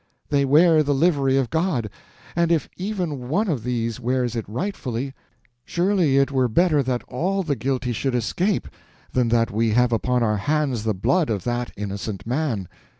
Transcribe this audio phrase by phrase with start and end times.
[0.29, 1.87] They wear the livery of God,
[2.35, 5.13] and if even one of these wears it rightfully,
[5.63, 8.67] surely it were better that all the guilty should escape
[9.13, 12.67] than that we have upon our hands the blood of that innocent man.